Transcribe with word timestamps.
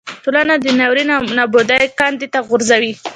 ټولنه 0.23 0.53
د 0.63 0.65
ناورین 0.79 1.09
او 1.17 1.23
نابودۍ 1.37 1.85
کندې 1.99 2.27
ته 2.33 2.39
غورځوي. 2.47 2.93